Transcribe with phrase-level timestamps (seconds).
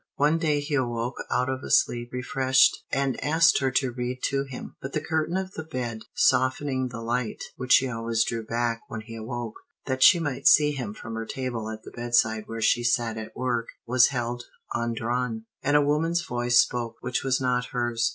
[0.15, 4.45] One day he awoke out of a sleep, refreshed, and asked her to read to
[4.45, 4.75] him.
[4.81, 9.01] But the curtain of the bed, softening the light, which she always drew back when
[9.01, 9.53] he awoke,
[9.85, 13.37] that she might see him from her table at the bedside where she sat at
[13.37, 14.41] work, was held
[14.73, 18.09] undrawn; and a woman's voice spoke, which was not hers.